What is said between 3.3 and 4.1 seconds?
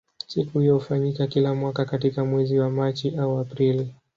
Aprili.